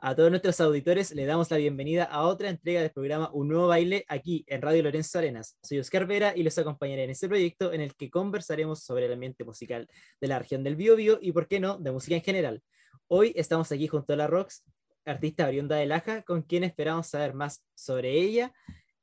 [0.00, 3.66] A todos nuestros auditores le damos la bienvenida a otra entrega del programa Un Nuevo
[3.66, 5.58] Baile aquí en Radio Lorenzo Arenas.
[5.60, 9.14] Soy Oscar Vera y los acompañaré en este proyecto en el que conversaremos sobre el
[9.14, 9.88] ambiente musical
[10.20, 12.62] de la región del Biobío y, por qué no, de música en general.
[13.08, 14.62] Hoy estamos aquí junto a la Rox,
[15.04, 18.52] artista Brionda de Laja, con quien esperamos saber más sobre ella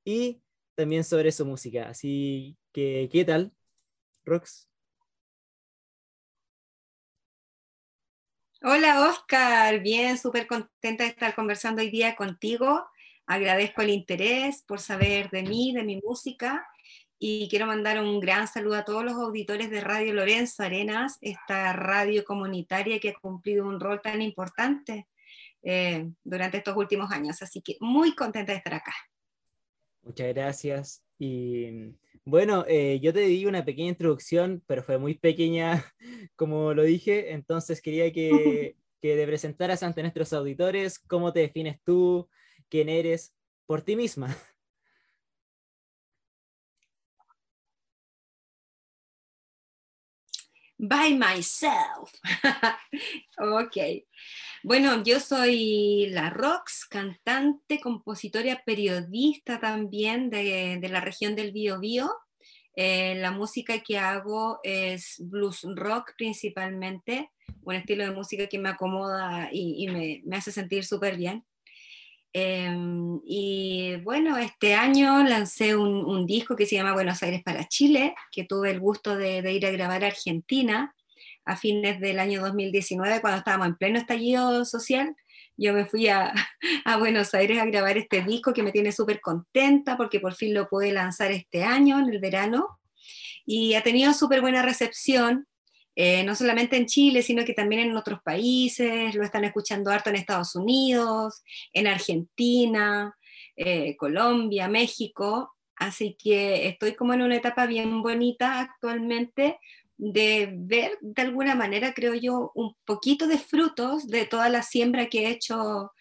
[0.06, 0.42] y
[0.76, 1.90] también sobre su música.
[1.90, 3.52] Así que, ¿qué tal,
[4.24, 4.70] Rox?
[8.68, 12.84] Hola Oscar, bien, súper contenta de estar conversando hoy día contigo.
[13.28, 16.68] Agradezco el interés por saber de mí, de mi música
[17.20, 21.74] y quiero mandar un gran saludo a todos los auditores de Radio Lorenzo Arenas, esta
[21.74, 25.08] radio comunitaria que ha cumplido un rol tan importante
[25.62, 27.44] eh, durante estos últimos años.
[27.44, 28.96] Así que muy contenta de estar acá.
[30.02, 31.04] Muchas gracias.
[31.20, 31.94] Y
[32.26, 35.86] bueno, eh, yo te di una pequeña introducción, pero fue muy pequeña,
[36.36, 41.80] como lo dije, entonces quería que, que te presentaras ante nuestros auditores, cómo te defines
[41.84, 42.28] tú,
[42.70, 43.36] quién eres,
[43.68, 44.36] por ti misma.
[50.78, 52.12] By myself.
[53.38, 53.78] ok.
[54.64, 62.12] Bueno, yo soy la Rox, cantante, compositora, periodista también de, la región del Biobío.
[62.76, 67.32] Eh, la música que hago es blues rock principalmente,
[67.62, 71.46] un estilo de música que me acomoda y, me, hace sentir súper bien.
[72.38, 78.14] Em, y bueno, este año lancé un, disco que se llama Buenos Aires para Chile,
[78.30, 80.94] que tuve el gusto de, ir a grabar a Argentina
[81.46, 85.16] a fines del año 2019, cuando estábamos en pleno estallido social,
[85.56, 86.34] yo me fui a,
[87.00, 90.68] Buenos Aires a grabar este disco que me tiene súper contenta porque por fin lo
[90.68, 92.80] pude lanzar este año, en el verano,
[93.46, 95.48] y ha tenido súper buena recepción,
[95.96, 100.10] eh, no solamente en Chile, sino que también en otros países, lo están escuchando harto
[100.10, 103.16] en Estados Unidos, en Argentina,
[103.56, 109.58] eh, Colombia, México, así que estoy como en una etapa bien bonita actualmente
[109.98, 115.08] de ver de alguna manera, creo yo, un poquito de frutos de toda la siembra
[115.08, 115.94] que he hecho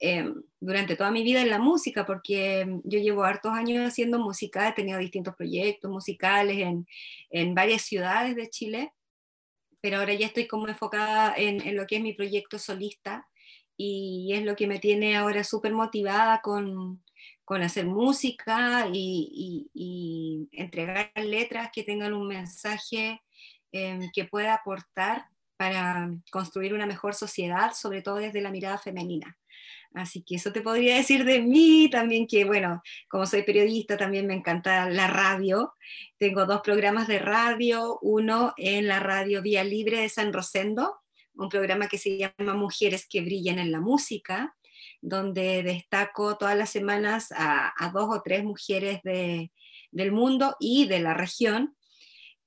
[0.00, 4.68] em, durante toda mi vida en la música, porque yo llevo hartos años haciendo música,
[4.68, 6.86] he tenido distintos proyectos musicales en,
[7.30, 8.92] en varias ciudades de Chile,
[9.82, 13.28] pero ahora ya estoy como enfocada en, en lo que es mi proyecto solista
[13.76, 17.02] y es lo que me tiene ahora súper motivada con,
[17.44, 23.20] con hacer música y, y, entregar letras que tengan un mensaje
[23.74, 25.24] Em, que pueda aportar
[25.62, 29.38] para construir una mejor sociedad, sobre todo desde la mirada femenina.
[29.94, 34.26] Así que eso te podría decir de mí también, que bueno, como soy periodista, también
[34.26, 35.72] me encanta la radio.
[36.18, 40.96] Tengo dos programas de radio, uno en la radio Vía Libre de San Rosendo,
[41.34, 44.56] un programa que se llama Mujeres que brillan en la música,
[45.00, 51.14] donde destaco todas las semanas a, dos o tres mujeres del mundo y de la
[51.14, 51.76] región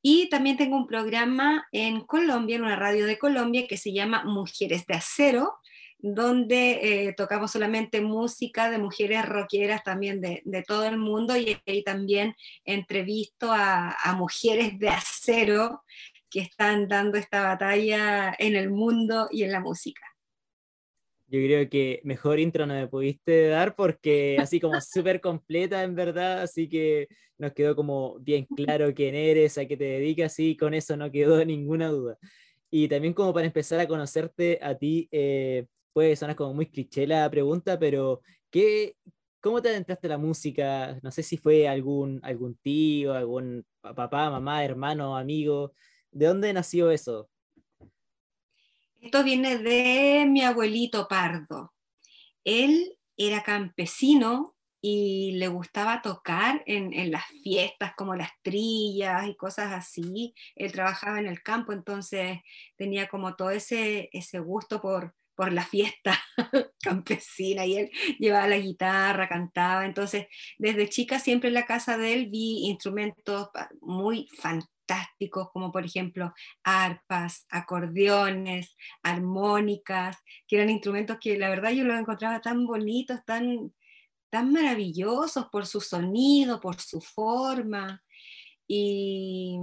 [0.07, 4.23] y también tengo un programa en Colombia, en una radio de Colombia, que se llama
[4.23, 5.55] Mujeres de Acero,
[5.97, 11.83] donde eh, tocamos solamente música de mujeres rockeras también de, todo el mundo y ahí
[11.83, 15.81] también entrevisto a, a mujeres de acero
[16.29, 20.14] que están dando esta batalla en el mundo y en la música.
[21.35, 25.94] Yo creo que mejor intro no me pudiste dar porque así como súper completa en
[25.94, 30.56] verdad, así que nos quedó como bien claro quién eres, a qué te dedicas y
[30.56, 32.18] con eso no quedó ninguna duda.
[32.72, 37.06] Y también como para empezar a conocerte a ti, eh, puede sonar como muy cliché
[37.06, 38.95] la pregunta, pero ¿qué,
[39.41, 40.97] ¿cómo te adentraste a la música?
[41.03, 45.74] No sé si fue algún, algún tío, algún papá, mamá, hermano, amigo.
[46.12, 47.29] ¿De dónde nació eso?
[49.05, 51.75] Esto viene de mi abuelito Pardo.
[52.43, 59.73] Él era campesino y le gustaba tocar en, las fiestas como las trillas y cosas
[59.73, 60.33] así.
[60.55, 62.39] Él trabajaba en el campo, entonces
[62.77, 66.19] tenía como todo ese, ese gusto por, por la fiesta
[66.81, 69.85] campesina y él llevaba la guitarra, cantaba.
[69.85, 70.25] Entonces,
[70.57, 73.50] desde chica siempre en la casa de él vi instrumentos
[73.81, 76.33] muy fantásticos fantásticos como por ejemplo
[76.63, 80.17] arpas, acordeones, armónicas,
[80.47, 83.73] que eran instrumentos que la verdad yo los encontraba tan bonitos, tan,
[84.29, 88.01] tan maravillosos por su sonido, por su forma.
[88.67, 89.59] Y,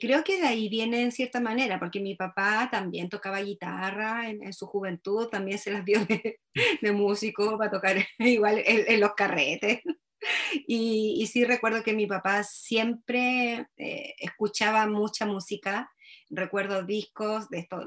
[0.00, 4.52] creo que de ahí viene en cierta manera, porque mi papá también tocaba guitarra en,
[4.52, 9.80] su juventud, también se las dio de, músico para tocar igual en los carretes.
[10.66, 15.90] Y, sí recuerdo que mi papá siempre eh, escuchaba mucha música.
[16.28, 17.84] Recuerdo discos de estos,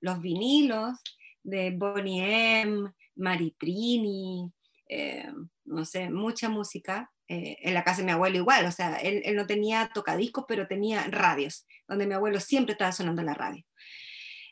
[0.00, 0.98] los, vinilos
[1.42, 4.52] de Bonnie M, Maritrini,
[4.88, 5.30] eh,
[5.64, 7.10] no sé, mucha música.
[7.30, 10.46] Eh, en la casa de mi abuelo igual, o sea, él, él, no tenía tocadiscos,
[10.48, 13.66] pero tenía radios, donde mi abuelo siempre estaba sonando la radio.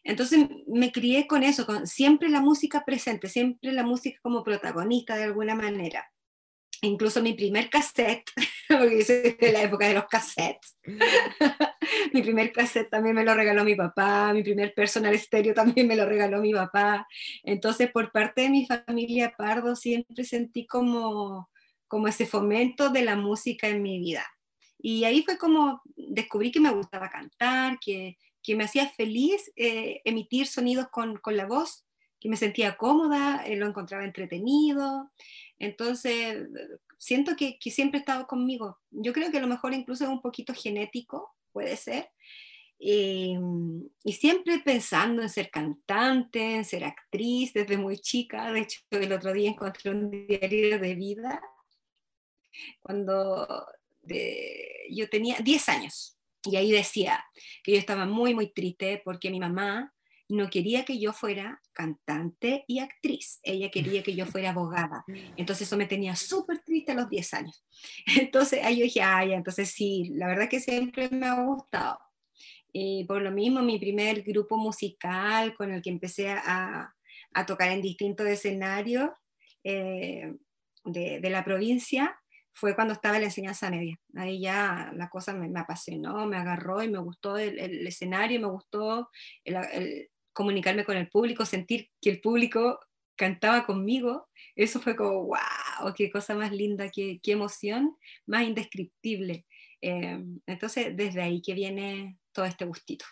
[0.07, 5.17] Entonces me crié con eso, con siempre la música presente, siempre la música como protagonista
[5.17, 6.07] de alguna manera.
[6.83, 8.31] Incluso mi primer cassette,
[8.69, 10.77] porque yo de la época de los cassettes,
[12.13, 15.97] mi primer cassette también me lo regaló mi papá, mi primer personal stereo también me
[15.97, 17.07] lo regaló mi papá.
[17.43, 21.51] Entonces, por parte de mi familia Pardo, siempre sentí como,
[21.89, 24.27] como ese fomento de la música en mi vida.
[24.79, 30.01] Y ahí fue como descubrí que me gustaba cantar, que, que me hacía feliz eh,
[30.05, 31.85] emitir sonidos con, con, la voz,
[32.21, 35.11] que me sentía cómoda, eh, lo encontraba entretenido.
[35.59, 36.49] Entonces,
[36.99, 38.79] siento que, que siempre he estado conmigo.
[38.91, 42.11] Yo creo que a lo mejor incluso es un poquito genético, puede ser.
[42.79, 43.35] Y,
[44.05, 48.53] y, siempre pensando en ser cantante, en ser actriz desde muy chica.
[48.53, 51.41] De hecho, el otro día encontré un diario de vida
[52.83, 53.67] cuando
[54.03, 56.19] de, yo tenía 10 años.
[56.45, 57.25] Y ahí decía
[57.65, 59.93] que yo estaba muy, muy triste porque mi mamá
[60.29, 65.05] no quería que yo fuera cantante y actriz, ella quería que yo fuera abogada.
[65.37, 67.65] Entonces eso me tenía súper triste a los 10 años.
[68.21, 71.99] Entonces ahí yo dije, ay, entonces sí, la verdad que siempre me ha gustado.
[72.73, 76.93] Y por lo mismo, mi primer grupo musical con el que empecé a,
[77.47, 79.11] tocar en distintos escenarios
[79.63, 80.35] eh,
[80.85, 82.19] de, la provincia
[82.53, 83.99] fue cuando estaba en la enseñanza media.
[84.15, 88.41] Ahí ya la cosa me, me apasionó, me agarró y me gustó el, el escenario,
[88.41, 89.11] me gustó
[89.45, 92.79] el, comunicarme con el público, sentir que el público
[93.17, 94.29] cantaba conmigo.
[94.55, 97.97] Eso fue como, wow, qué cosa más linda, qué, qué emoción
[98.27, 99.47] más indescriptible.
[99.81, 103.07] Eh, entonces, desde ahí que viene todo este gustito,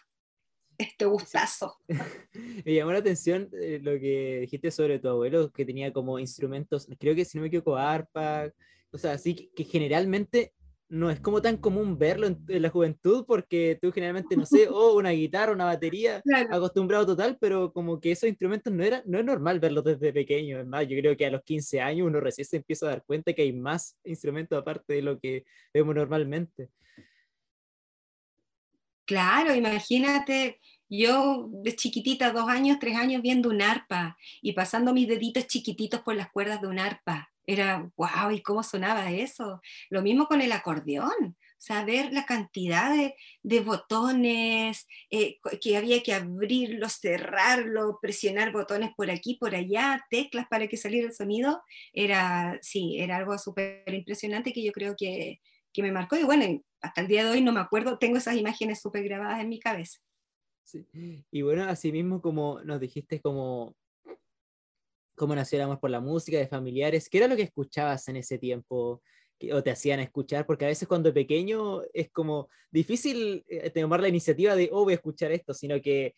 [0.77, 1.79] este gustazo.
[2.67, 6.87] Me llamó la atención eh, lo que dijiste sobre tu abuelo, que tenía como instrumentos,
[6.99, 8.53] creo que si no me equivoco, arpa,
[8.91, 10.53] o sea, sí que, generalmente
[10.95, 14.95] no es como tan común verlo en, la juventud porque tú generalmente, no sé, o
[14.97, 19.25] una guitarra, una batería, acostumbrado total, pero como que esos instrumentos no, era, no es
[19.25, 20.61] normal verlos desde pequeño.
[20.61, 23.05] Es más, yo creo que a los 15 años uno recién se empieza a dar
[23.05, 26.69] cuenta que hay más instrumentos aparte de lo que vemos normalmente.
[29.05, 35.09] Claro, imagínate, yo de chiquitita, dos años, tres años, viendo un arpa y pasando mis
[35.09, 39.61] deditos chiquititos por las cuerdas de un arpa era, wow, ¿y cómo sonaba eso?
[39.91, 42.95] Lo mismo con el acordeón, saber la cantidad
[43.43, 50.47] de, botones, eh, que había que abrirlo, cerrarlo, presionar botones por aquí, por allá, teclas
[50.49, 51.63] para que saliera el sonido,
[51.93, 55.41] era, sí, era algo súper impresionante que yo creo que,
[55.73, 56.17] que, me marcó.
[56.17, 59.41] Y bueno, hasta el día de hoy no me acuerdo, tengo esas imágenes súper grabadas
[59.41, 60.01] en mi cabeza.
[60.65, 60.87] Sí.
[61.31, 63.77] Y bueno, así mismo como nos dijiste, como
[65.15, 68.17] cómo nació el amor por la música, de familiares, ¿qué era lo que escuchabas en
[68.17, 69.03] ese tiempo?
[69.53, 74.09] o te hacían escuchar, porque a veces cuando pequeño es como difícil eh, tomar la
[74.09, 76.15] iniciativa de, oh, voy a escuchar esto, sino que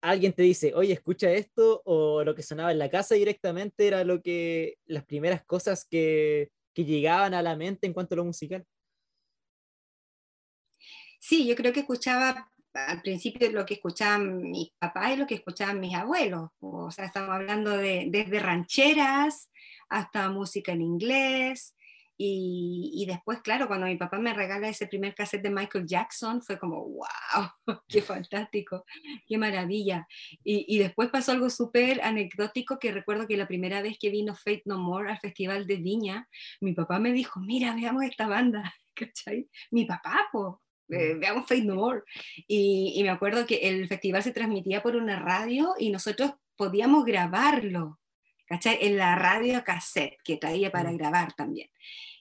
[0.00, 4.04] alguien te dice, oye, escucha esto, o lo que sonaba en la casa directamente era
[4.04, 8.24] lo que, las primeras cosas que, que llegaban a la mente en cuanto a lo
[8.24, 8.64] musical.
[11.18, 15.36] Sí, yo creo que escuchaba al principio lo que escuchaban mis papás y lo que
[15.36, 16.50] escuchaban mis abuelos.
[16.60, 19.50] O sea, estamos hablando de, desde rancheras
[19.88, 21.76] hasta música en inglés.
[22.18, 26.58] Y, después, claro, cuando mi papá me regala ese primer cassette de Michael Jackson, fue
[26.58, 27.50] como, wow,
[27.88, 28.86] qué fantástico,
[29.26, 30.08] qué maravilla.
[30.42, 34.34] Y, y después pasó algo súper anecdótico que recuerdo que la primera vez que vino
[34.34, 36.28] Fate No More al Festival de Viña,
[36.60, 39.50] mi papá me dijo, mira, veamos esta banda, ¿cachai?
[39.70, 42.02] Mi papá, po, eh, veamos Fate No More.
[42.46, 47.04] Y, y, me acuerdo que el festival se transmitía por una radio y nosotros podíamos
[47.04, 48.00] grabarlo,
[48.46, 48.78] ¿cachai?
[48.80, 50.96] En la radio cassette que traía para mm.
[50.96, 51.70] grabar también.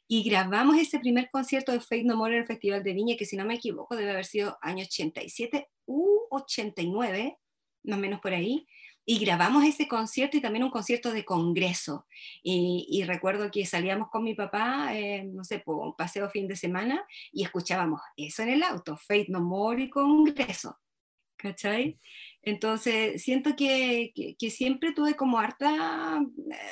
[0.08, 3.26] Y grabamos ese primer concierto de Fate No More en el Festival de Viña, que
[3.26, 7.38] si no me equivoco debe haber sido año 87 u 89,
[7.84, 8.68] más o menos por ahí
[9.06, 12.08] y grabamos ese concierto y también un concierto de congreso.
[12.42, 16.56] Y, recuerdo que salíamos con mi papá, eh, no sé, por un paseo fin de
[16.56, 20.80] semana y escuchábamos eso en el auto, Faith No More y congreso.
[21.38, 22.00] ¿Cachai?
[22.42, 26.20] Entonces, siento que, que, siempre tuve como harta,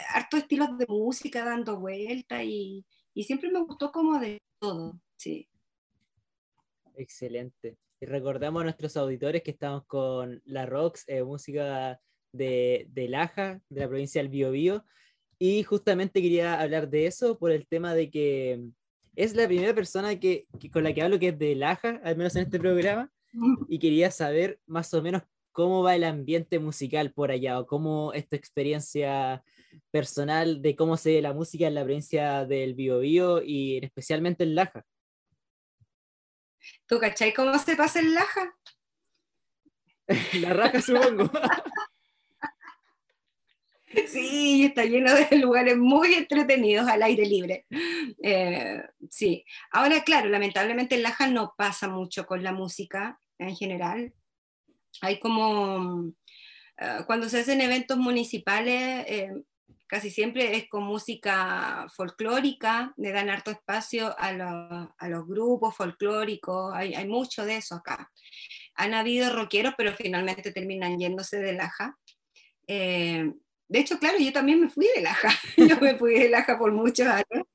[0.10, 5.48] harto estilos de música dando vuelta y, y siempre me gustó como de todo, sí.
[6.96, 7.78] Excelente.
[8.00, 12.00] Y recordamos a nuestros auditores que estamos con la Rox, eh, música
[12.34, 14.86] de, de Laja, de la provincia del Biobío,
[15.40, 18.64] y justamente quería hablar de eso por el tema de que
[19.16, 22.36] es la primera persona que, con la que hablo que es de Laja, al menos
[22.36, 23.12] en este programa,
[23.70, 28.14] y quería saber más o menos cómo va el ambiente musical por allá o cómo
[28.14, 29.44] es tu experiencia
[29.92, 34.56] personal de cómo se ve la música en la provincia del Biobío y especialmente en
[34.56, 34.84] Laja.
[36.88, 38.56] ¿Tú cachai cómo se pasa en Laja?
[40.42, 41.30] la raja, supongo.
[44.08, 47.66] Sí, está lleno de lugares muy entretenidos al aire libre.
[48.22, 54.14] Eh, sí, ahora claro, lamentablemente en Laja no pasa mucho con la música en general.
[55.02, 56.14] Hay como,
[56.78, 59.32] eh, cuando se hacen eventos municipales, eh,
[59.88, 64.32] casi siempre es con música folclórica, le dan harto espacio a,
[65.08, 68.12] los grupos folclóricos, hay, mucho de eso acá.
[68.76, 71.98] Han habido rockeros, pero finalmente terminan yéndose de Laja.
[73.74, 76.72] De hecho, claro, yo también me fui de Laja, yo me fui de Laja por
[76.72, 77.48] muchos años.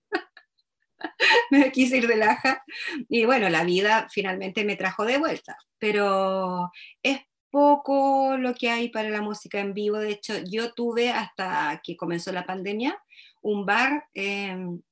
[1.52, 2.64] me quise ir de Laja
[3.08, 6.72] y bueno, la vida finalmente me trajo de vuelta, pero
[7.04, 7.20] es
[7.50, 9.98] poco lo que hay para la música en vivo.
[9.98, 13.00] De hecho, yo tuve hasta que comenzó la pandemia
[13.40, 14.82] un bar em,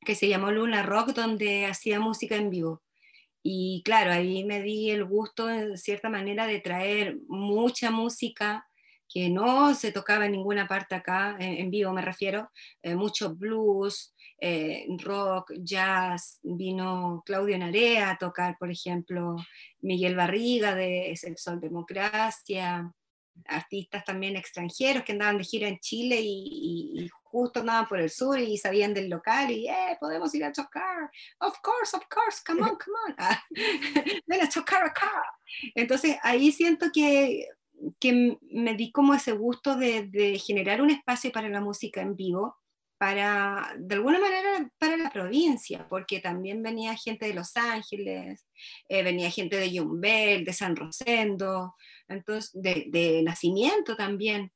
[0.00, 2.82] que se llamó Luna Rock donde hacía música en vivo.
[3.42, 8.66] Y claro, ahí me di el gusto, en cierta manera, de traer mucha música
[9.12, 12.50] que no se tocaba en ninguna parte acá, en, vivo me refiero,
[12.82, 19.36] eh, mucho blues, eh, rock, jazz, vino Claudio Narea a tocar, por ejemplo,
[19.80, 22.90] Miguel Barriga de Sol Democracia,
[23.46, 28.38] artistas también extranjeros que andaban de gira en Chile y, justo andaban por el sur
[28.38, 32.60] y sabían del local y eh, podemos ir a tocar, of course, of course, come
[32.60, 33.16] on, come on,
[34.26, 35.10] ven a tocar acá.
[35.74, 37.48] Entonces ahí siento que
[37.98, 42.56] que me di como ese gusto de, generar un espacio para la música en vivo,
[42.98, 48.46] para, de alguna manera, para la provincia, porque también venía gente de Los Ángeles,
[48.88, 51.74] eh, venía gente de Yumbel, de San Rosendo,
[52.06, 54.52] entonces, de, nacimiento también,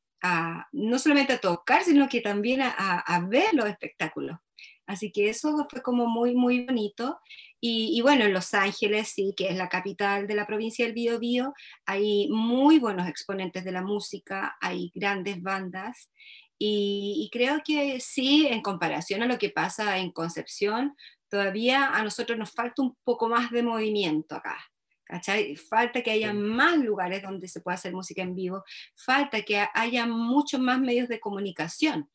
[0.73, 4.39] no solamente a tocar, sino que también a, a ver los espectáculos.
[4.87, 7.19] Así que eso fue como muy, muy bonito.
[7.61, 11.53] Y, bueno, en Los Ángeles, sí, que es la capital de la provincia del Biobío,
[11.85, 16.11] hay muy buenos exponentes de la música, hay grandes bandas.
[16.59, 20.95] Y, creo que sí, en comparación a lo que pasa en Concepción,
[21.29, 24.59] todavía a nosotros nos falta un poco más de movimiento acá.
[25.05, 25.55] ¿cachai?
[25.57, 28.65] Falta que haya más lugares donde se pueda hacer música en vivo,
[28.97, 32.11] falta que haya muchos más medios de comunicación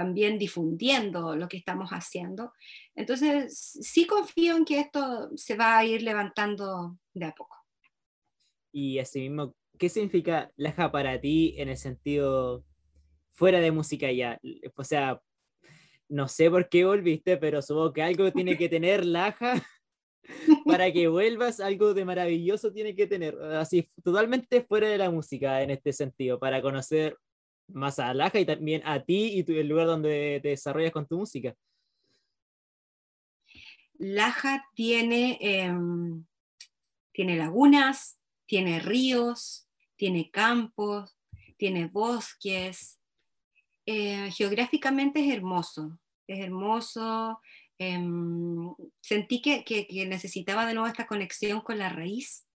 [0.00, 2.54] también difundiendo lo que estamos haciendo.
[2.94, 3.52] Entonces,
[3.82, 7.54] sí confío en que esto se va a ir levantando de a poco.
[8.72, 12.64] Y asimismo, ¿qué significa Laja para ti en el sentido
[13.32, 14.40] fuera de música ya?
[14.74, 15.20] O sea,
[16.08, 19.62] no sé por qué volviste, pero supongo que algo tiene que tener Laja
[20.64, 25.60] para que vuelvas, algo de maravilloso tiene que tener, así totalmente fuera de la música
[25.60, 27.18] en este sentido, para conocer
[27.72, 31.18] más a Laja y también a ti y el lugar donde te desarrollas con tu
[31.18, 31.54] música.
[33.98, 36.24] Laja tiene, em,
[37.12, 41.18] tiene lagunas, tiene ríos, tiene campos,
[41.58, 42.98] tiene bosques.
[43.84, 47.40] Eh, geográficamente es hermoso, es hermoso.
[47.78, 52.46] Em, sentí que, que, necesitaba de nuevo esta conexión con la raíz.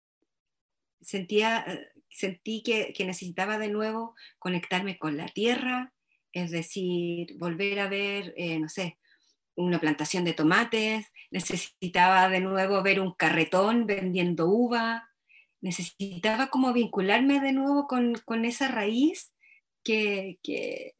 [1.02, 5.92] Sentía, eh, sentí que, necesitaba de nuevo conectarme con la tierra,
[6.32, 8.98] es decir, volver a ver, eh, no sé,
[9.56, 15.08] una plantación de tomates, necesitaba de nuevo ver un carretón vendiendo uva,
[15.60, 19.32] necesitaba como vincularme de nuevo con, esa raíz
[19.82, 20.94] que, que,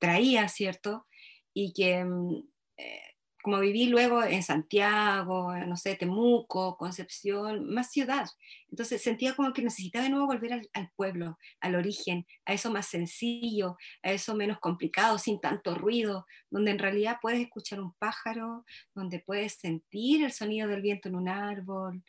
[0.00, 1.08] traía, ¿cierto?
[1.52, 3.02] Y que mm, eh,
[3.42, 8.26] como viví luego en Santiago, no sé, Temuco, Concepción, más ciudad.
[8.70, 12.86] Entonces sentía como que necesitaba de nuevo volver al, pueblo, al origen, a eso más
[12.86, 18.64] sencillo, a eso menos complicado, sin tanto ruido, donde en realidad puedes escuchar un pájaro,
[18.94, 22.02] donde puedes sentir el sonido del viento en un árbol,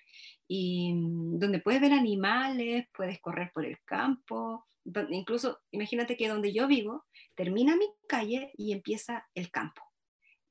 [0.47, 4.65] y mm, donde puedes ver animales, puedes correr por el campo.
[5.09, 7.05] Incluso imagínate que donde yo vivo
[7.35, 9.88] termina mi calle y empieza el campo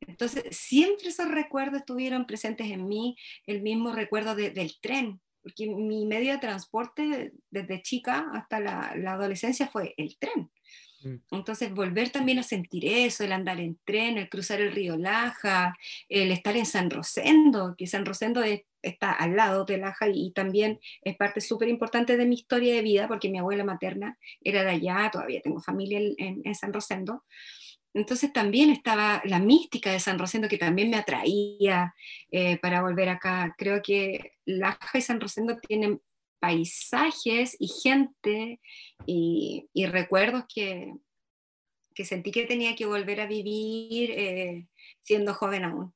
[0.08, 6.06] entonces, siempre esos recuerdos estuvieron presentes en mí, el mismo recuerdo del tren, porque mi
[6.06, 10.50] medio de transporte desde chica hasta la, adolescencia fue el tren.
[11.02, 11.16] Mm.
[11.32, 15.76] Entonces, volver también a sentir eso, el andar en tren, el cruzar el río Laja,
[16.08, 18.42] el estar en San Rosendo, que San Rosendo
[18.80, 22.82] está al lado de Laja y, también es parte súper importante de mi historia de
[22.82, 27.24] vida, porque mi abuela materna era de allá, todavía tengo familia en, en San Rosendo.
[27.94, 31.94] Entonces también estaba la mística de San Rosendo que también me atraía
[32.30, 33.54] eh, para volver acá.
[33.56, 36.00] Creo que Laja y San Rosendo tienen
[36.38, 38.60] paisajes y gente
[39.06, 40.92] y, recuerdos que,
[41.94, 44.68] que, sentí que tenía que volver a vivir eh,
[45.02, 45.94] siendo joven aún.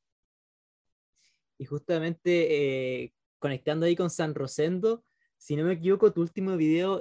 [1.59, 5.05] Y justamente eh, conectando ahí con San Rosendo,
[5.37, 7.01] si no me equivoco, tu último video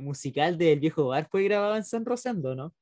[0.00, 2.74] musical del viejo bar fue grabado en San Rosendo, ¿no?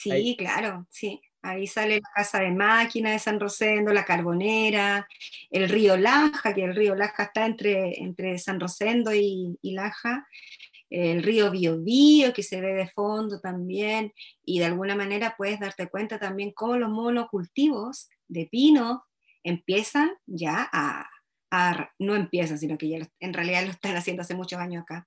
[0.00, 1.20] Sí, claro, sí.
[1.42, 5.06] Ahí sale la casa de máquina de San Rosendo, la Carbonera,
[5.50, 10.26] el río Laja, que el río Laja está entre, entre San Rosendo y, Laja,
[10.88, 14.12] el río Biobío, que se ve de fondo también,
[14.44, 19.04] y de alguna manera puedes darte cuenta también cómo los monocultivos de pino
[19.42, 21.08] empiezan ya a,
[21.98, 25.06] no empiezan, sino que ya en realidad lo están haciendo hace muchos años acá,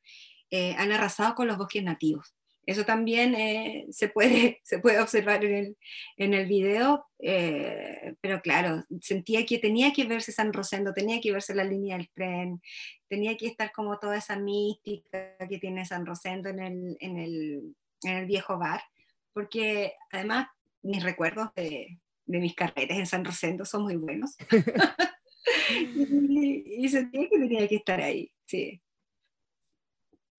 [0.52, 2.36] eh, han arrasado con los bosques nativos.
[2.66, 5.78] Eso también eh, se, puede, se puede observar en el,
[6.18, 11.32] en el video, eh, pero claro, sentía que tenía que verse San Rosendo, tenía que
[11.32, 12.62] verse la línea del tren,
[13.08, 17.76] tenía que estar como toda esa mística que tiene San Rosendo en el, en el,
[18.04, 18.82] en el viejo bar,
[19.34, 20.48] porque además
[20.82, 24.36] mis recuerdos de, de mis carreras en San Rosendo son muy buenos.
[25.70, 28.82] y, y sentía que tenía que estar ahí, sí.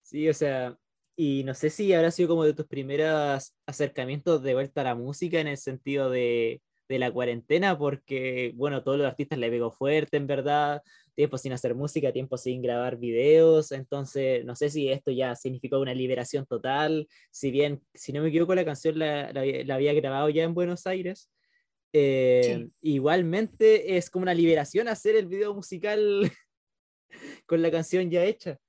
[0.01, 0.77] Sí, o sea,
[1.15, 4.95] y no sé si habrá sido como de tus primeros acercamientos de vuelta a la
[4.95, 9.71] música en el sentido de, de la cuarentena, porque, bueno, todos los artistas le pegó
[9.71, 10.81] fuerte, en verdad,
[11.15, 15.79] tiempo sin hacer música, tiempo sin grabar videos, entonces no sé si esto ya significó
[15.79, 20.29] una liberación total, si bien, si no me equivoco, la canción la, la, había grabado
[20.29, 21.29] ya en Buenos Aires.
[21.93, 26.29] Eh, igualmente es como una liberación hacer el video musical
[27.45, 28.59] con la canción ya hecha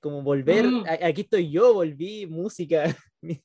[0.00, 0.84] como volver, mm.
[1.02, 2.96] aquí estoy yo, volví, música.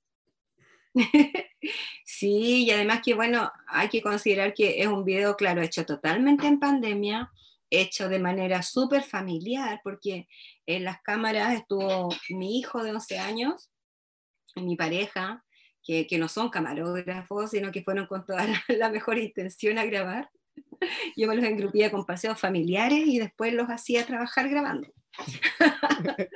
[2.06, 6.46] Sí, y además que bueno, hay que considerar que es un video, claro, hecho totalmente
[6.46, 7.32] en pandemia,
[7.70, 10.28] hecho de manera súper familiar, porque
[10.66, 13.72] en las cámaras estuvo mi hijo de 11 años,
[14.56, 15.44] y mi pareja,
[15.84, 20.30] que, que no son camarógrafos, sino que fueron con toda la, mejor intención a grabar.
[21.18, 24.88] Yo me los engrupía con paseos familiares y después los hacía trabajar grabando.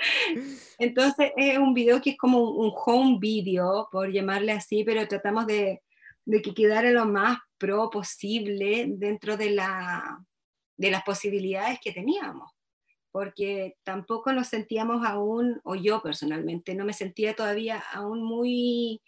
[0.80, 5.48] Entonces es un video que es como un home video, por llamarle así, pero tratamos
[5.48, 5.82] de,
[6.28, 10.20] de que quedara lo más pro posible dentro de, la,
[10.76, 12.52] de las posibilidades que teníamos,
[13.12, 19.02] porque tampoco nos sentíamos aún, o yo personalmente, no me sentía todavía aún muy,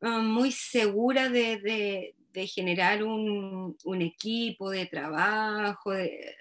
[0.00, 6.36] ah, muy segura de, de generar un, un, equipo de trabajo, de,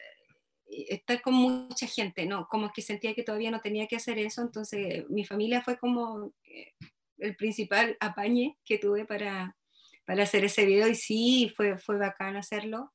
[0.67, 2.49] estar con mucha gente, ¿no?
[2.49, 6.33] Como que sentía que todavía no tenía que hacer eso, entonces mi familia fue como
[6.43, 6.73] eh,
[7.19, 9.55] el principal apañe que tuve para,
[10.05, 12.91] para hacer ese video y sí, fue, fue bacán hacerlo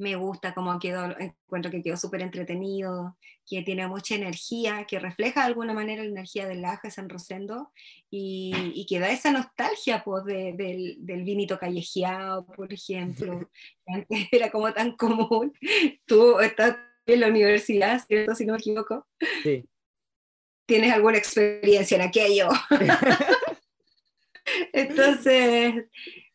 [0.00, 5.40] me gusta cómo quedó, encuentro que quedó súper entretenido, que tiene mucha energía, que refleja
[5.40, 7.70] de alguna manera la energía del Laja San Rosendo
[8.10, 13.50] y, y, que da esa nostalgia pues, del, del, vinito callejeado, por ejemplo,
[13.86, 15.52] que antes era como tan común.
[16.06, 18.34] Tú estás en la universidad, ¿cierto?
[18.34, 19.06] Si no me equivoco.
[19.42, 19.68] Sí.
[20.66, 22.48] ¿Tienes alguna experiencia en aquello?
[24.72, 25.86] Entonces,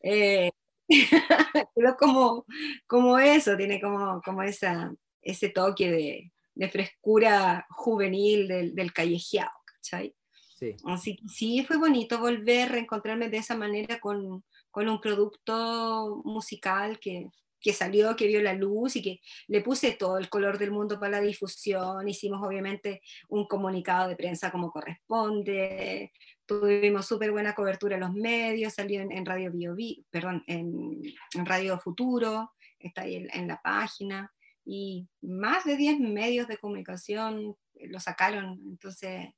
[0.01, 0.51] eh,
[1.75, 2.45] pero como,
[2.87, 9.51] como eso, tiene como, como esa, ese toque de, de frescura juvenil del, del callejeado,
[9.65, 10.15] ¿cachai?
[10.57, 10.75] Sí.
[10.85, 16.21] Así que sí, fue bonito volver a reencontrarme de esa manera con, con un producto
[16.23, 17.27] musical que,
[17.65, 20.99] que salió, que vio la luz y que le puse todo el color del mundo
[20.99, 22.07] para la difusión.
[22.07, 26.13] Hicimos obviamente un comunicado de prensa como corresponde,
[26.45, 29.75] tuvimos súper buena cobertura en los medios, salió en, Radio Bio,
[30.09, 31.01] perdón, en,
[31.33, 34.31] Radio Futuro, está ahí en, la página,
[34.63, 39.29] y más de 10 medios de comunicación lo sacaron, entonces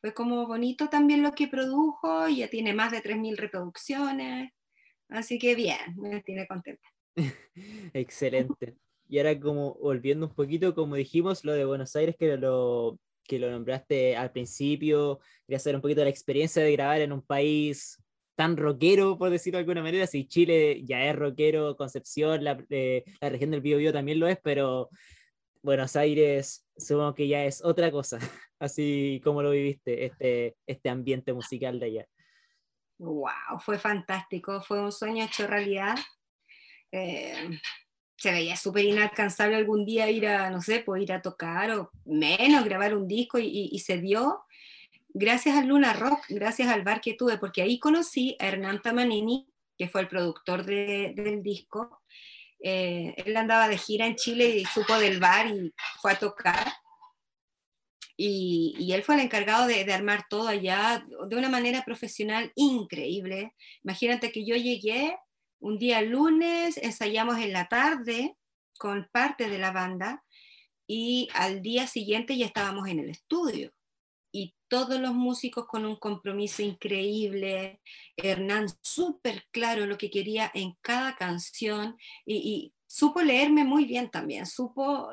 [0.00, 4.52] fue como bonito también lo que produjo, ya tiene más de 3.000 reproducciones,
[5.08, 6.88] así que bien, me tiene contenta.
[7.92, 8.76] Excelente.
[9.08, 13.38] Y ahora como volviendo un poquito, como dijimos, lo de Buenos Aires, que lo, que
[13.38, 17.22] lo nombraste al principio, quería saber un poquito de la experiencia de grabar en un
[17.22, 18.02] país
[18.36, 20.06] tan rockero, por decirlo de alguna manera.
[20.06, 24.38] Si Chile ya es rockero, Concepción, la, eh, la región del Biobío también lo es,
[24.42, 24.90] pero
[25.62, 28.18] Buenos Aires supongo que ya es otra cosa,
[28.60, 32.06] así como lo viviste, este, este ambiente musical de allá.
[32.98, 35.96] Wow, fue fantástico, fue un sueño hecho realidad.
[36.92, 37.50] Eh,
[38.16, 41.90] se veía súper inalcanzable algún día ir a, no sé, pues ir a tocar o
[42.04, 44.44] menos grabar un disco y, se dio
[45.08, 49.48] gracias al Luna Rock, gracias al bar que tuve, porque ahí conocí a Hernán Tamanini,
[49.78, 52.02] que fue el productor del disco,
[52.58, 56.72] Eh, él andaba de gira en Chile y supo del bar y fue a tocar.
[58.16, 63.52] Y, él fue el encargado de, de, armar todo allá de una manera profesional increíble.
[63.84, 65.18] Imagínate que yo llegué
[65.60, 68.36] un día lunes, ensayamos en la tarde
[68.78, 70.24] con parte de la banda
[70.86, 73.72] y al día siguiente ya estábamos en el estudio
[74.36, 77.80] y todos los músicos con un compromiso increíble,
[78.16, 84.46] Hernán súper claro lo que quería en cada canción y, supo leerme muy bien también,
[84.46, 85.08] supo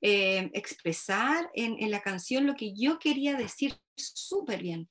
[0.00, 4.88] eh, expresar en, en, la canción lo que yo quería decir súper bien.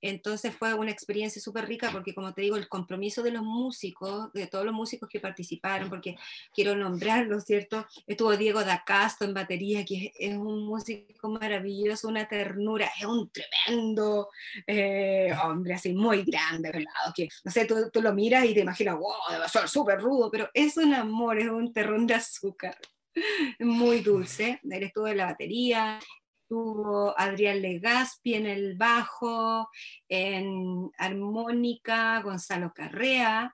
[0.00, 4.32] Entonces fue una experiencia súper rica porque, como te digo, el compromiso de los músicos,
[4.32, 6.16] de todos los músicos que participaron, porque
[6.52, 7.86] quiero nombrarlo, ¿cierto?
[8.06, 14.28] Estuvo Diego Dacasto en batería, que es un músico maravilloso, una ternura, es un tremendo
[14.66, 16.90] eh, hombre, así muy grande, ¿verdad?
[17.14, 20.30] que, no sé, tú, tú, lo miras y te imaginas, wow, debe ser súper rudo,
[20.30, 22.76] pero es un amor, es un terrón de azúcar
[23.58, 24.60] muy dulce.
[24.62, 25.98] Él estuvo en la batería,
[26.46, 29.68] estuvo Adrián Legaspi en el bajo,
[30.08, 33.52] en armónica Gonzalo Carrea,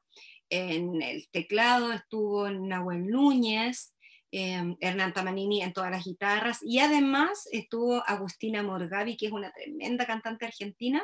[0.51, 3.95] en el teclado estuvo Nahuel Núñez,
[4.31, 9.51] em, Hernán Tamanini en todas las guitarras y además estuvo Agustina Morgavi, que es una
[9.53, 11.03] tremenda cantante argentina,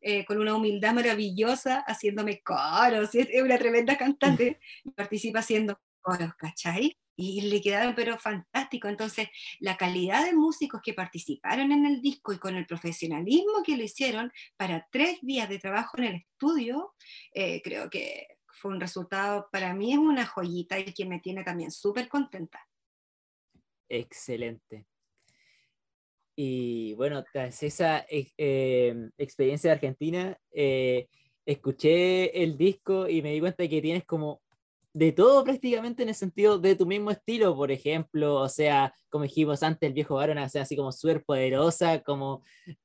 [0.00, 4.58] eh, con una humildad maravillosa, haciéndome coros, es una tremenda cantante,
[4.96, 6.98] participa haciendo coros, ¿cachai?
[7.20, 8.88] Y le quedaron pero fantástico.
[8.88, 9.28] Entonces,
[9.58, 13.84] la calidad de músicos que participaron en el disco y con el profesionalismo que lo
[13.84, 16.94] hicieron para tres días de trabajo en el estudio,
[17.34, 21.44] eh, creo que fue un resultado, para mí es una joyita y que me tiene
[21.44, 22.66] también súper contenta.
[23.86, 24.86] Excelente.
[26.36, 31.06] Y bueno, tras esa eh, experiencia de Argentina, eh,
[31.44, 34.40] escuché el disco y me di cuenta que tienes como
[34.92, 39.24] de todo prácticamente en el sentido de tu mismo estilo, por ejemplo, o sea, como
[39.24, 42.42] dijimos antes, el viejo varón, o sea, así como súper poderosa, como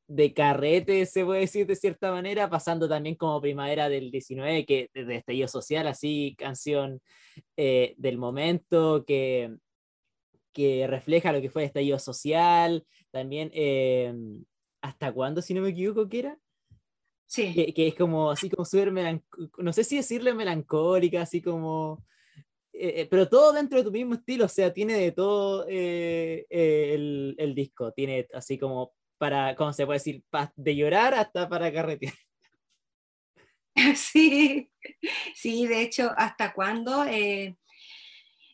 [0.07, 4.89] de carrete, se puede decir de cierta manera, pasando también como Primavera del 19, que
[4.93, 7.01] de estallido social, así, canción
[7.57, 9.55] eh, del momento, que,
[10.53, 14.13] que refleja lo que fue el estallido social, también, eh,
[14.81, 16.39] ¿hasta cuándo, si no me equivoco, que era?
[17.33, 18.93] Que, es como, así como súper
[19.57, 22.05] no sé si decirle melancólica, así como,
[22.71, 26.45] eh, eh, pero todo dentro de tu mismo estilo, o sea, tiene de todo eh,
[26.49, 30.23] el, el, disco, tiene así como para, ¿cómo se puede decir?
[30.55, 32.13] de llorar hasta para carretear.
[33.95, 34.71] Sí,
[35.35, 37.05] sí, de hecho, ¿hasta cuándo?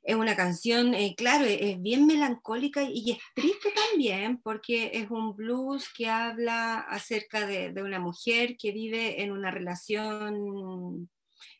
[0.04, 5.36] Es una canción, eh, claro, es bien melancólica y es triste también porque es un
[5.36, 11.10] blues que habla acerca de, una mujer que vive en una relación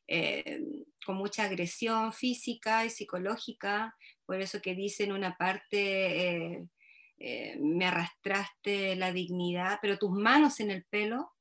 [0.08, 0.60] eh,
[1.06, 6.66] con mucha agresión física y psicológica, por eso que dice en una parte,
[7.18, 11.32] eh, me arrastraste la dignidad, pero tus manos en el pelo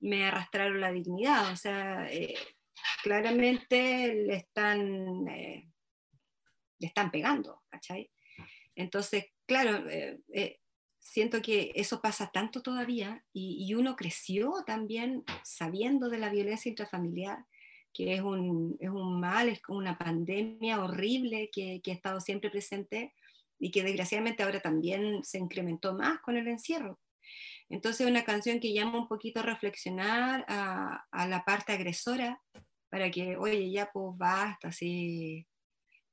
[0.00, 2.06] me arrastraron la dignidad, o sea,
[3.02, 5.24] claramente le están
[6.78, 8.10] le están pegando, ¿cachai?
[8.74, 10.60] Entonces, claro, eh, eh,
[10.98, 17.44] siento que eso pasa tanto todavía y, uno creció también sabiendo de la violencia intrafamiliar,
[17.92, 22.20] que es un, es un mal, es como una pandemia horrible que, que, ha estado
[22.20, 23.14] siempre presente
[23.58, 27.00] y que desgraciadamente ahora también se incrementó más con el encierro.
[27.68, 32.40] Entonces, una canción que llama un poquito a reflexionar a, a la parte agresora
[32.90, 35.46] para que, oye, ya pues basta, así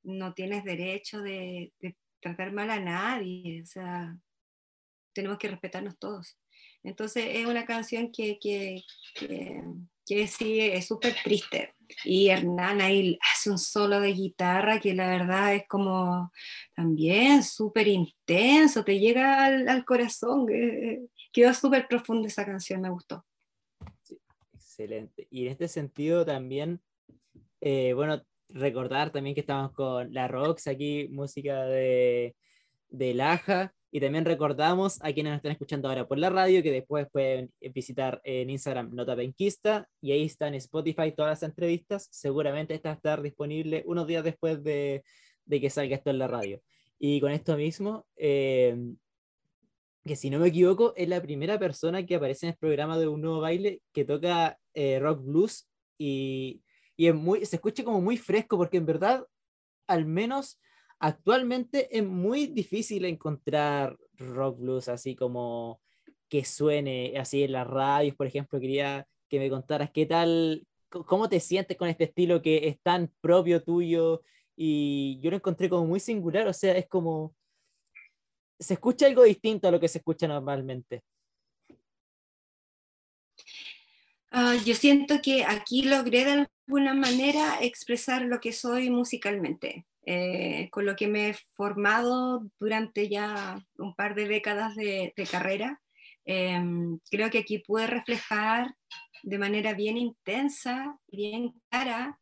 [0.04, 1.74] no tienes derecho de,
[2.20, 4.18] tratar mal a nadie, o sea,
[5.14, 6.38] tenemos que respetarnos todos.
[6.82, 8.82] Entonces es una canción que, que,
[10.06, 11.74] que, sí es súper triste.
[12.06, 16.32] Y Hernán ahí hace un solo de guitarra que la verdad es como
[16.74, 20.48] también súper intenso, te llega al, corazón.
[21.32, 23.26] quedó súper profundo esa canción, me gustó.
[24.54, 25.28] excelente.
[25.30, 26.82] Y en este sentido también,
[27.60, 32.36] eh, bueno, recordar también que estamos con la Rox aquí, música de,
[32.90, 33.74] de Laja.
[33.92, 37.52] Y también recordamos a quienes nos están escuchando ahora por la radio que después pueden
[37.76, 42.08] visitar en Instagram Nota Penquista y ahí está en Spotify todas las entrevistas.
[42.12, 45.04] Seguramente esta estar disponible unos días después de,
[45.46, 46.60] de que salga esto en la radio.
[46.98, 48.76] Y con esto mismo, eh,
[50.04, 53.08] que si no me equivoco, es la primera persona que aparece en el programa de
[53.08, 56.63] un nuevo baile que toca eh, rock blues y
[56.96, 59.26] y es muy, se escucha como muy fresco porque en verdad,
[59.88, 60.60] al menos
[61.00, 65.82] actualmente es muy difícil encontrar rock blues así como
[66.30, 71.30] que suene así en las radios, por ejemplo, quería que me contaras qué tal, cómo
[71.30, 74.22] te sientes con este estilo que es tan propio tuyo
[74.56, 77.36] y yo lo encontré como muy singular, o sea, es como,
[78.60, 81.04] se escucha algo distinto a lo que se escucha normalmente.
[84.36, 90.70] Ah, yo siento que aquí logré de alguna manera expresar lo que soy musicalmente, eh,
[90.72, 95.80] con lo que me he formado durante ya un par de décadas de, carrera.
[96.26, 98.74] Em, creo que aquí pude reflejar
[99.22, 102.20] de manera bien intensa bien clara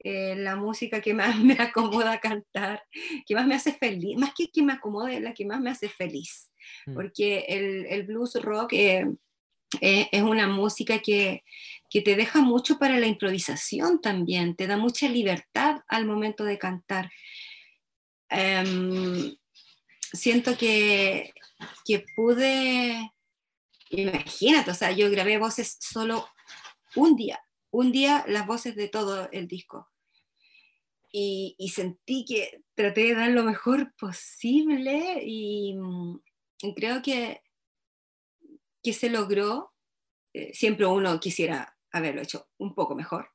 [0.00, 2.82] eh, la música que más me acomoda cantar,
[3.24, 5.88] que más me hace feliz, más que que me acomode, la que más me hace
[5.88, 6.50] feliz,
[6.86, 6.94] mm.
[6.94, 8.72] porque el, el blues rock
[9.80, 11.44] eh, es una música que,
[11.88, 16.58] que, te deja mucho para la improvisación también, te da mucha libertad al momento de
[16.58, 17.10] cantar.
[18.28, 19.36] Em,
[20.12, 21.32] siento que,
[21.84, 23.12] que pude,
[23.90, 26.28] imagínate, o sea, yo grabé voces solo
[26.94, 29.88] un día, un día las voces de todo el disco.
[31.14, 35.76] Y, y, sentí que traté de dar lo mejor posible y,
[36.62, 37.42] y creo que
[38.82, 39.72] que se logró,
[40.34, 43.30] eh, siempre uno quisiera haberlo hecho un poco mejor,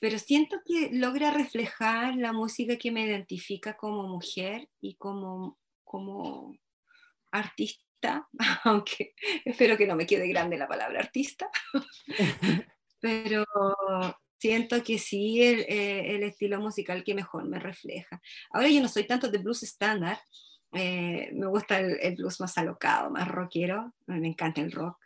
[0.00, 6.56] pero siento que logra reflejar la música que me identifica como mujer y como, como
[7.32, 8.28] artista,
[8.64, 11.50] aunque espero que no me quede grande la palabra artista,
[13.00, 13.44] pero
[14.38, 18.20] siento que sí el, eh, el, estilo musical que mejor me refleja.
[18.50, 20.18] Ahora yo no soy tanto de blues estándar,
[20.72, 24.98] eh, me gusta el, blues más alocado, más rockero, me encanta el rock.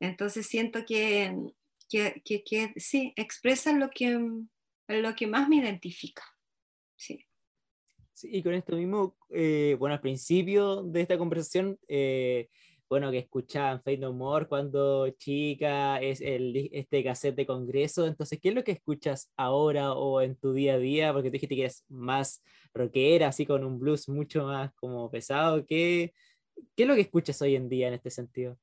[0.00, 1.34] Entonces siento que,
[1.88, 4.18] que, que, sí, expresa lo que,
[4.88, 6.22] lo que más me identifica.
[6.96, 7.24] Sí.
[8.12, 12.48] sí y con esto mismo, eh, bueno, al principio de esta conversación, eh,
[12.88, 18.06] bueno, que escuchaban Fade No More cuando chica, es el, este cassette de congreso.
[18.06, 21.12] Entonces, ¿qué es lo que escuchas ahora o en tu día a día?
[21.12, 25.66] Porque tú dijiste que eres más rockera, así con un blues mucho más como pesado.
[25.66, 26.14] ¿Qué,
[26.76, 28.56] qué es lo que escuchas hoy en día en este sentido?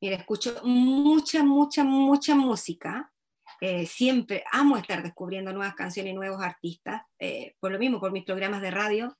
[0.00, 3.12] Mira, escucho mucha, mucha, mucha música.
[3.60, 7.02] Eh, siempre amo estar descubriendo nuevas canciones y nuevos artistas.
[7.18, 9.16] Eh, por lo mismo, por mis programas de radio.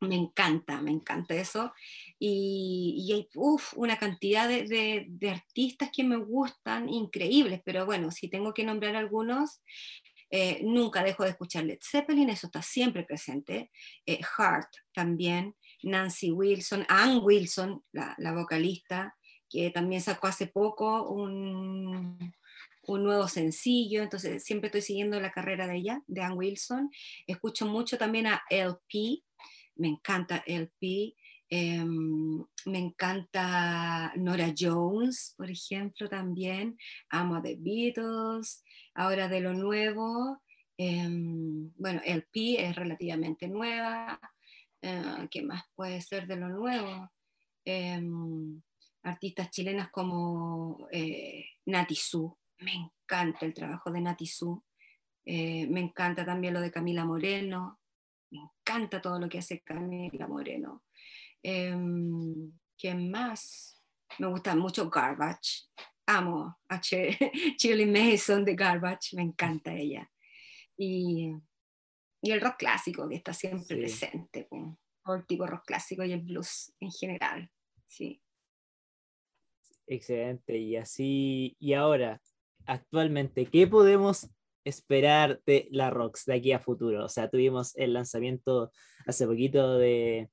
[0.00, 1.72] Me encanta, me encanta eso.
[2.18, 3.28] Y, hay
[3.76, 9.62] una cantidad de, artistas que me gustan, increíbles, pero bueno, si tengo que nombrar algunos,
[10.30, 13.70] eh, nunca dejo de escuchar Led Zeppelin, eso está siempre presente.
[14.04, 19.16] Eh, Heart también, Nancy Wilson, Ann Wilson, la, vocalista,
[19.48, 22.18] que también sacó hace poco un,
[22.86, 26.90] un nuevo sencillo, entonces siempre estoy siguiendo la carrera de ella, de Ann Wilson.
[27.26, 29.22] Escucho mucho también a LP,
[29.76, 31.14] me encanta LP,
[31.48, 36.76] em, me encanta Nora Jones, por ejemplo, también,
[37.10, 38.62] amo The Beatles,
[38.94, 40.42] ahora de lo nuevo,
[40.76, 44.18] em, bueno, LP es relativamente nueva,
[44.82, 47.10] eh, ¿qué más puede ser de lo nuevo?
[47.64, 48.60] Em,
[49.02, 54.62] artistas chilenas como eh, Nati Su, me encanta el trabajo de Nati Su,
[55.24, 57.80] eh, me encanta también lo de Camila Moreno,
[58.34, 60.82] me encanta todo lo que hace Camila Moreno.
[61.42, 61.74] Eh,
[62.76, 63.80] ¿Qué más?
[64.18, 65.68] Me gusta mucho Garbage.
[66.06, 66.80] Amo a
[67.58, 70.10] Shirley Mason de Garbage, me encanta ella.
[70.76, 71.30] Y,
[72.20, 76.74] y el rock clásico que está siempre presente, el tipo rock clásico y el blues
[76.80, 77.50] en general.
[77.86, 78.20] Sí.
[79.86, 80.58] Excelente.
[80.58, 82.20] Y así, y ahora,
[82.66, 84.28] actualmente, ¿qué podemos
[84.64, 87.04] esperar de la Rocks de aquí a futuro?
[87.04, 88.72] O sea, tuvimos el lanzamiento
[89.06, 90.30] hace poquito de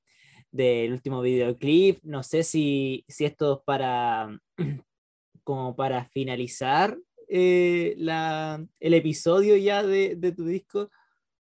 [0.52, 2.00] del último videoclip.
[2.04, 4.38] No sé si, si esto es para
[5.44, 10.90] como para finalizar eh, la, el episodio ya de, de tu disco.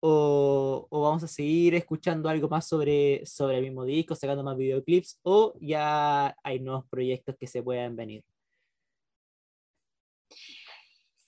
[0.06, 4.58] O, o, vamos a seguir escuchando algo más sobre, sobre el mismo disco, sacando más
[4.58, 8.22] videoclips, o ya hay nuevos proyectos que se puedan venir.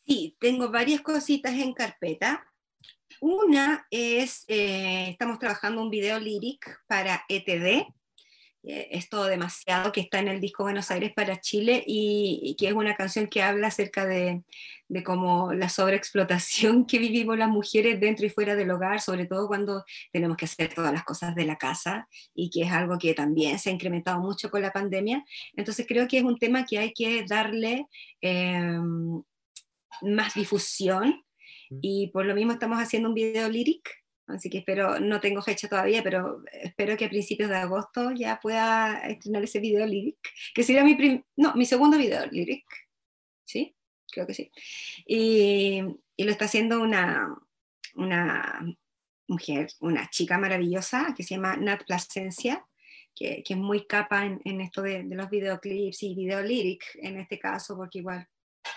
[0.05, 2.45] Sí, tengo varias cositas en carpeta.
[3.21, 7.87] Una es, eh, estamos trabajando un video lyric para ETD,
[8.67, 12.73] es todo demasiado, que está en el disco Buenos Aires para Chile y, que es
[12.73, 14.43] una canción que habla acerca de,
[14.87, 19.47] de cómo la sobreexplotación que vivimos las mujeres dentro y fuera del hogar, sobre todo
[19.47, 23.13] cuando tenemos que hacer todas las cosas de la casa y que es algo que
[23.13, 25.23] también se ha incrementado mucho con la pandemia.
[25.55, 27.87] Entonces creo que es un tema que hay que darle...
[28.21, 28.79] Eh,
[30.01, 31.23] más difusión
[31.69, 33.89] y por lo mismo estamos haciendo un video lyric,
[34.27, 38.39] así que espero, no tengo fecha todavía, pero espero que a principios de agosto ya
[38.39, 40.17] pueda estrenar ese video lyric,
[40.53, 42.65] que sería mi, no, mi segundo video lyric,
[43.45, 43.75] ¿sí?
[44.11, 44.51] Creo que sí.
[45.05, 45.81] Y,
[46.15, 47.35] y lo está haciendo una,
[47.95, 48.65] una
[49.27, 52.65] mujer, una chica maravillosa que se llama Nat Plasencia,
[53.15, 57.17] que, que es muy capa en, en esto de, de, los videoclips y videolyric en
[57.17, 58.27] este caso, porque igual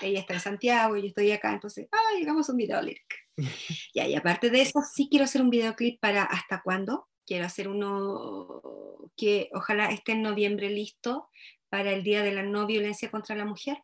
[0.01, 3.15] ella está en Santiago y yo estoy acá, entonces, ah, llegamos a un videolyric.
[3.95, 7.09] y, y aparte de eso, sí quiero hacer un videoclip para ¿Hasta cuándo?
[7.27, 8.63] Quiero hacer uno
[9.17, 11.29] que ojalá esté en noviembre listo
[11.69, 13.79] para el Día de la No Violencia contra la Mujer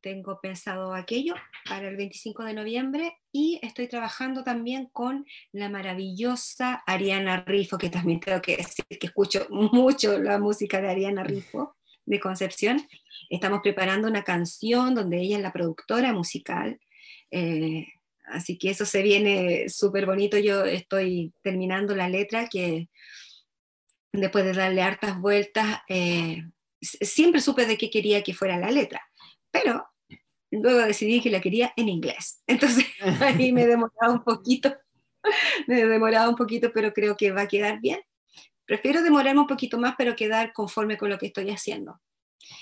[0.00, 1.34] tengo pensado aquello
[1.68, 7.90] para el 25 de noviembre y estoy trabajando también con la maravillosa Ariana Rifo, que
[7.90, 11.76] también tengo que decir que escucho mucho la música de Ariana Rifo
[12.10, 12.86] de Concepción.
[13.30, 16.78] Estamos preparando una canción donde ella es la productora musical.
[17.30, 17.86] Eh,
[18.26, 20.38] así que eso se viene súper bonito.
[20.38, 22.88] Yo estoy terminando la letra que
[24.12, 26.42] después de darle hartas vueltas, eh,
[26.80, 29.00] siempre supe de qué quería que fuera la letra
[29.50, 29.84] pero
[30.50, 32.42] luego decidí que la quería en inglés.
[32.46, 32.86] Entonces
[33.20, 34.74] ahí me demoraba un poquito,
[35.66, 38.00] me demoraba un poquito, pero creo que va a quedar bien.
[38.70, 42.00] Prefiero demorarme un poquito más, pero quedar conforme con lo que estoy haciendo.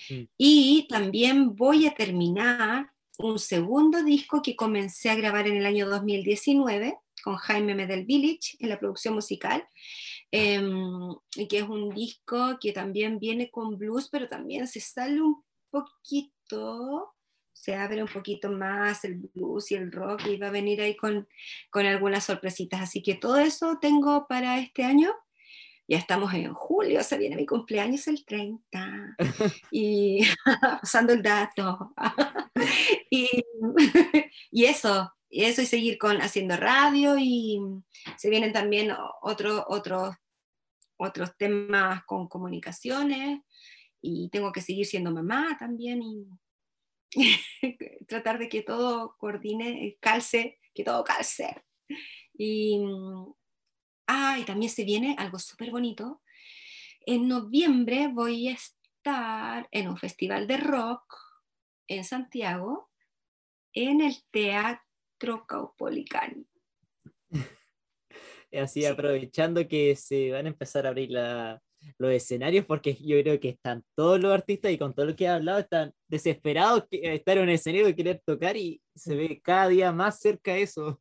[0.08, 0.22] Mm.
[0.38, 5.86] Y también voy a terminar un segundo disco que comencé a grabar en el año
[5.86, 9.68] 2019 con Jaime Medel Village en la producción musical,
[10.32, 15.44] y que es un disco que también viene con blues, pero también se sale un
[15.68, 17.12] poquito
[17.52, 20.96] se abre un poquito más el blues y el rock y va a venir ahí
[20.96, 21.28] con,
[21.68, 22.80] con algunas sorpresitas.
[22.80, 25.12] Así que todo eso tengo para este año.
[25.88, 29.16] Ya estamos en julio, se viene mi cumpleaños el 30
[29.72, 30.20] y
[30.80, 31.94] pasando el dato.
[33.10, 33.42] y,
[34.50, 37.58] y eso, y eso y seguir con haciendo radio y
[38.16, 40.14] se vienen también otros otros
[40.98, 43.40] otros temas con comunicaciones
[44.02, 46.26] y tengo que seguir siendo mamá también y
[48.06, 51.62] tratar de que todo coordine, calce, que todo calce.
[52.34, 52.80] Y,
[54.08, 56.20] ah, y también se viene algo súper bonito.
[57.06, 61.16] En noviembre voy a estar en un festival de rock
[61.86, 62.90] en Santiago,
[63.72, 66.46] en el Teatro Caupolicán.
[68.52, 71.62] Así, aprovechando que se van a empezar a abrir la,
[71.98, 75.24] los escenarios porque yo creo que están todos los artistas y con todo lo que
[75.24, 79.40] he hablado están desesperados de estar en un escenario y querer tocar y se ve
[79.42, 81.00] cada día más cerca eso.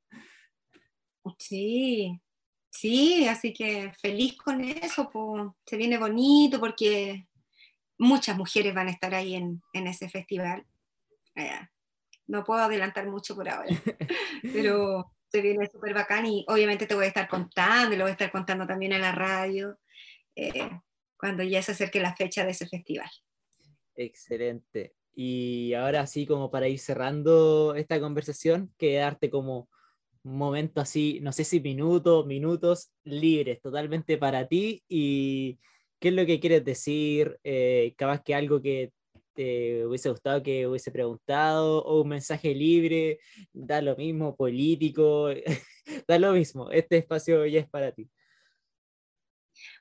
[1.38, 2.22] Sí,
[2.70, 7.28] sí, así que feliz con eso, pues, se viene bonito porque
[7.98, 10.66] muchas mujeres van a estar ahí en, en ese festival.
[11.36, 11.68] Eh,
[12.28, 13.70] no puedo adelantar mucho por ahora,
[14.42, 18.10] pero se viene súper bacán y obviamente te voy a estar contando y lo voy
[18.10, 19.78] a estar contando también en la radio.
[20.36, 20.70] Eh,
[21.18, 23.10] cuando ya se acerque la fecha de ese festival.
[23.96, 24.94] Excelente.
[25.16, 29.68] Y ahora sí, como para ir cerrando esta conversación, quedarte como
[30.28, 34.84] un momento así, no sé si minutos, minutos libres, totalmente para ti.
[34.90, 35.58] Y
[36.00, 38.92] qué es lo que quieres decir, eh, capaz que algo que
[39.34, 43.20] te hubiese gustado que hubiese preguntado, o un mensaje libre,
[43.54, 45.30] da lo mismo, político,
[46.08, 48.10] da lo mismo, este espacio ya es para ti.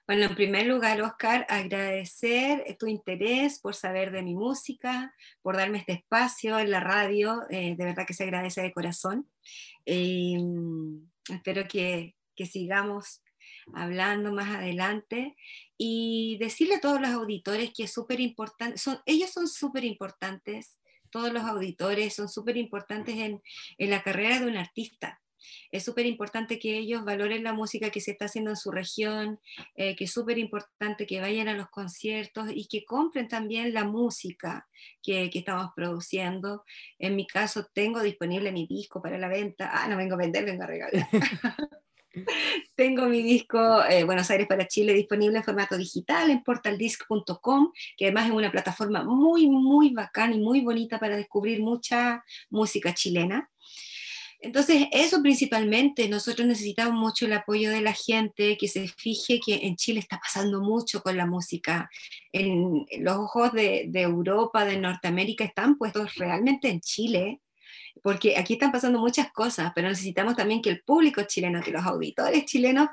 [0.06, 5.78] Bueno, en primer lugar, Oscar, agradecer tu interés por saber de mi música, por darme
[5.78, 9.28] este espacio en la radio, eh, de verdad que se agradece de corazón.
[9.84, 10.38] Eh,
[11.28, 13.20] espero que, que sigamos
[13.74, 15.34] hablando más adelante
[15.76, 20.78] y decirle a todos los auditores que es súper importante, son, ellos son súper importantes,
[21.10, 23.42] todos los auditores son súper importantes en,
[23.76, 25.20] en la carrera de un artista
[25.70, 29.40] es súper importante que ellos valoren la música que se está haciendo en su región,
[29.74, 33.84] eh, que es súper importante que vayan a los conciertos y que compren también la
[33.84, 34.68] música
[35.02, 36.64] que, que, estamos produciendo.
[36.98, 39.70] En mi caso, tengo disponible mi disco para la venta.
[39.72, 41.08] Ah, no vengo a vender, vengo a regalar.
[42.74, 48.06] Tengo mi disco eh, Buenos Aires para Chile disponible en formato digital en portaldisc.com, que
[48.06, 53.50] además es una plataforma muy, muy bacana y muy bonita para descubrir mucha música chilena.
[54.40, 59.66] Entonces, eso principalmente, nosotros necesitamos mucho el apoyo de la gente, que se fije que
[59.66, 61.88] en Chile está pasando mucho con la música.
[62.32, 67.40] En, los ojos de, de Europa, de Norteamérica, están puestos realmente en Chile,
[68.02, 71.84] porque aquí están pasando muchas cosas, pero necesitamos también que el público chileno, que los
[71.84, 72.88] auditores chilenos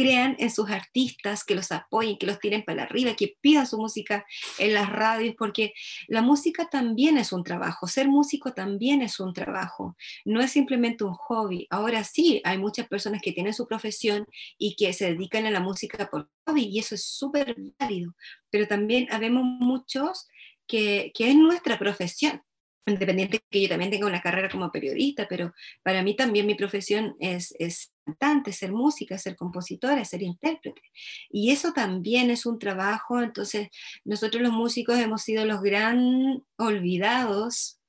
[0.00, 3.76] crean en sus artistas, que los apoyen, que los tiren para arriba, que pidan su
[3.76, 4.24] música
[4.58, 5.74] en las radios, porque
[6.08, 11.04] la música también es un trabajo, ser músico también es un trabajo, no es simplemente
[11.04, 11.66] un hobby.
[11.68, 14.26] Ahora sí, hay muchas personas que tienen su profesión
[14.56, 18.14] y que se dedican a la música por hobby, y eso es súper válido,
[18.48, 20.26] pero también habemos muchos
[20.66, 22.40] que, que es nuestra profesión
[22.86, 25.52] independiente que yo también tenga una carrera como periodista, pero
[25.82, 30.82] para mí también mi profesión es, es cantante, ser música, ser compositora, ser intérprete.
[31.30, 33.68] Y eso también es un trabajo, entonces
[34.04, 37.80] nosotros los músicos hemos sido los gran olvidados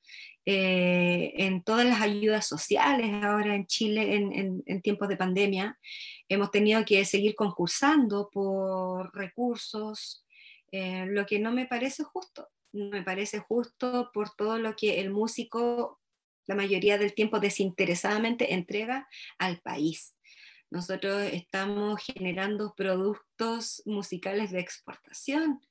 [0.46, 5.78] eh, en todas las ayudas sociales ahora en Chile en, tiempos de pandemia.
[6.30, 10.26] Hemos tenido que seguir concursando por recursos,
[10.72, 15.11] eh, lo que no me parece justo me parece justo por todo lo que el
[15.11, 16.01] músico
[16.47, 19.07] la mayoría del tiempo desinteresadamente entrega
[19.38, 20.15] al país.
[20.69, 25.61] Nosotros estamos generando productos musicales de exportación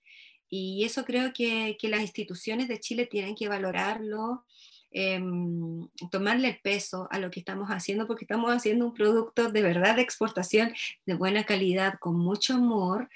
[0.48, 4.44] y eso creo que, las instituciones de Chile tienen que valorarlo,
[4.90, 9.62] em, tomarle el peso a lo que estamos haciendo, porque estamos haciendo un producto de
[9.62, 10.74] verdad de exportación,
[11.06, 13.08] de buena calidad, con mucho amor,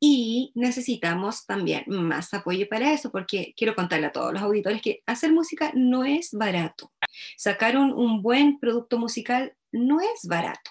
[0.00, 5.02] y necesitamos también más apoyo para eso, porque quiero contarle a todos los auditores que
[5.06, 6.92] hacer música no es barato.
[7.36, 10.70] Sacar un, buen producto musical no es barato.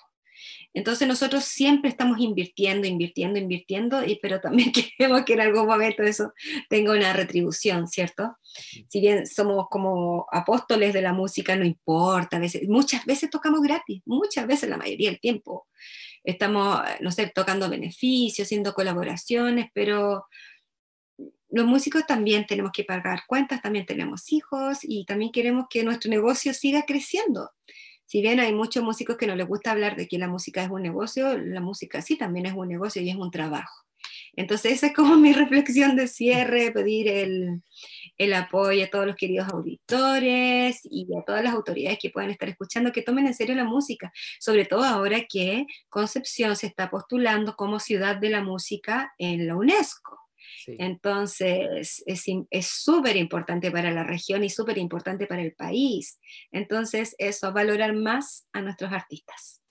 [0.74, 6.04] Entonces nosotros siempre estamos invirtiendo, invirtiendo, invirtiendo, y, pero también queremos que en algún momento
[6.04, 6.34] eso
[6.70, 8.38] tenga una retribución, ¿cierto?
[8.44, 13.62] Si bien somos como apóstoles de la música, no importa, a veces, muchas veces tocamos
[13.62, 15.68] gratis, muchas veces la mayoría del tiempo
[16.28, 20.26] estamos, no sé, tocando beneficios, haciendo colaboraciones, pero
[21.50, 26.10] los músicos también tenemos que pagar cuentas, también tenemos hijos y también queremos que nuestro
[26.10, 27.52] negocio siga creciendo.
[28.06, 30.70] Si bien hay muchos músicos que no les gusta hablar de que la música es
[30.70, 33.86] un negocio, la música sí también es un negocio y es un trabajo.
[34.36, 37.62] Entonces esa es como mi reflexión de cierre, pedir el,
[38.18, 42.50] el apoyo a todos los queridos auditores y a todas las autoridades que puedan estar
[42.50, 47.56] escuchando, que tomen en serio la música, sobre todo ahora que Concepción se está postulando
[47.56, 50.20] como ciudad de la música en la UNESCO.
[50.66, 56.20] Entonces, es súper importante para la región y súper importante para el país.
[56.52, 59.62] Entonces, eso, valorar más a nuestros artistas.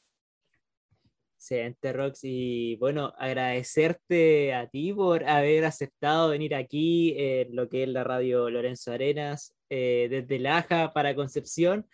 [1.48, 2.24] Excelente, Rox.
[2.24, 8.02] Y bueno, agradecerte a ti por haber aceptado venir aquí en lo que es la
[8.02, 11.86] radio Lorenzo Arenas, eh, desde Laja para Concepción.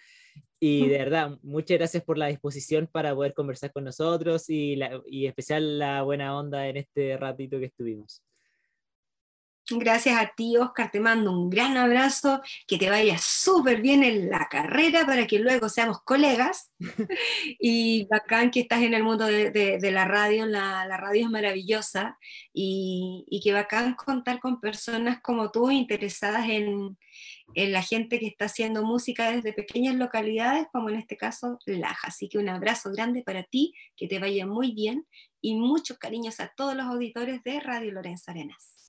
[0.58, 5.02] Y de verdad, muchas gracias por la disposición para poder conversar con nosotros y, la,
[5.04, 8.22] y especial la buena onda en este ratito que estuvimos.
[9.78, 10.90] Gracias a ti, Oscar.
[10.90, 12.40] Te mando un gran abrazo.
[12.66, 16.72] Que te vaya súper bien en la carrera para que luego seamos colegas.
[17.60, 20.46] y bacán que estás en el mundo de, la radio.
[20.46, 22.18] La, radio es maravillosa.
[22.52, 26.96] Y, y, que bacán contar con personas como tú interesadas en,
[27.54, 32.08] en la gente que está haciendo música desde pequeñas localidades, como en este caso Laja.
[32.08, 33.74] Así que un abrazo grande para ti.
[33.96, 35.06] Que te vaya muy bien.
[35.40, 38.81] Y muchos cariños a todos los auditores de Radio Lorenzo Arenas.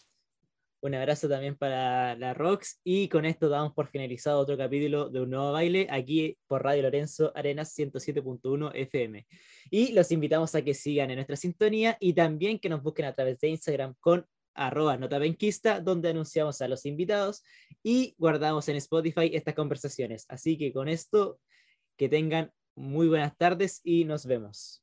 [0.84, 5.22] Un abrazo también para la Rox y con esto damos por finalizado otro capítulo de
[5.22, 9.26] un nuevo baile aquí por Radio Lorenzo Arenas 107.1 FM.
[9.72, 13.16] Y los invitamos a que sigan en nuestra sintonía y también que nos busquen a
[13.16, 17.44] través de Instagram con arroba notabenquista, donde anunciamos a los invitados
[17.82, 20.26] y guardamos en Spotify estas conversaciones.
[20.28, 21.40] Así que con esto,
[21.96, 24.83] que tengan muy buenas tardes y nos vemos.